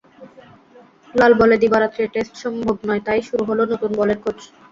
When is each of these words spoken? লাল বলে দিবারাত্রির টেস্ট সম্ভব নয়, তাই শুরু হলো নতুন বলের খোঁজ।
লাল 1.13 1.31
বলে 1.41 1.55
দিবারাত্রির 1.63 2.11
টেস্ট 2.13 2.33
সম্ভব 2.43 2.75
নয়, 2.87 3.01
তাই 3.07 3.19
শুরু 3.27 3.43
হলো 3.49 3.63
নতুন 3.71 3.91
বলের 3.99 4.17
খোঁজ। 4.23 4.37